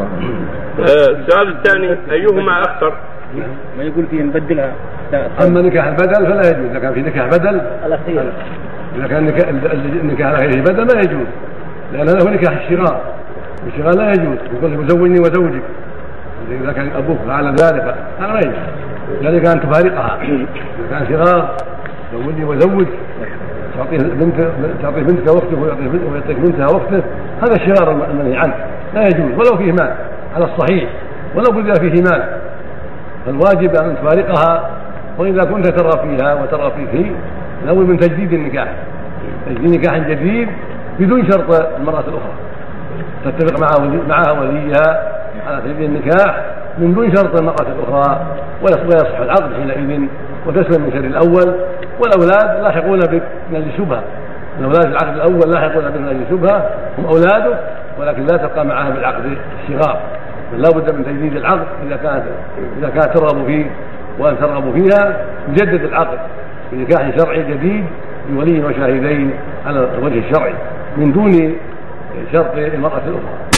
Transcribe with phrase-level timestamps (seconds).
[0.00, 2.92] آه، السؤال الثاني أيهما أخطر؟
[3.78, 4.72] ما يقول فيه نبدلها.
[5.46, 6.70] أما نكاح البدل فلا يجوز.
[6.70, 8.32] إذا كان في نكاح بدل الأخير.
[8.98, 9.48] إذا كان نكاح
[10.02, 11.26] النكاح على غيره بدل ما يجوز.
[11.92, 13.14] لأن هذا هو نكاح الشراء.
[13.66, 14.38] الشراء لا يجوز.
[14.54, 15.62] يقول زوجني وزوجك.
[16.50, 18.54] إذا كان أبوك فعل ذلك هذا ما يجوز.
[19.22, 20.18] ذلك ان تفارقها.
[20.22, 20.46] إذا
[20.90, 21.56] كان شراء
[22.12, 22.86] زوجني وزوج
[23.76, 24.48] تعطيه بنت
[24.82, 27.02] تعطي بنتك وقته ويعطيك بنتها وقته
[27.42, 28.54] هذا الشرار المنهي عنه.
[28.94, 29.94] لا يجوز ولو فيه مال
[30.36, 30.90] على الصحيح
[31.34, 32.22] ولو بذل فيه مال.
[33.26, 34.70] فالواجب أن تفارقها
[35.18, 37.12] وإذا كنت ترى فيها وترى فيه
[37.66, 38.68] لابد من تجديد النكاح.
[39.46, 40.48] تجديد نكاح جديد
[40.98, 42.32] بدون شرط المراه الاخرى
[43.24, 45.12] تتفق مع ولي معها وليها
[45.46, 46.44] على تجديد النكاح
[46.78, 48.26] من دون شرط المراه الاخرى
[48.62, 50.00] ويصح العقد حينئذ
[50.46, 51.54] وتسلم من شر الأول.
[52.00, 54.02] والأولاد لاحقون بنجل الشبهة.
[54.58, 57.58] الاولاد العقد الأول لاحقون بنجل الشبهة هم اولاده
[57.98, 59.36] ولكن لا تبقى معها بالعقد
[59.68, 60.00] الصغار
[60.52, 62.24] بل لا بد من تجديد العقد إذا كانت
[62.78, 63.66] إذا كانت ترغب فيه
[64.18, 66.18] وأن ترغب فيها يجدد العقد
[66.72, 67.84] بنكاح شرعي جديد
[68.30, 69.30] بولي وشاهدين
[69.66, 70.54] على الوجه الشرعي
[70.96, 71.56] من دون
[72.32, 73.46] شرط المرأة الأخرى.